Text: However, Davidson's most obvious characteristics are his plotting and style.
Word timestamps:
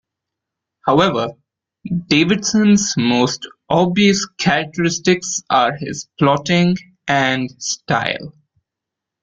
However, 0.83 1.27
Davidson's 2.07 2.95
most 2.97 3.47
obvious 3.69 4.25
characteristics 4.39 5.43
are 5.47 5.75
his 5.77 6.09
plotting 6.17 6.75
and 7.07 7.51
style. 7.61 8.33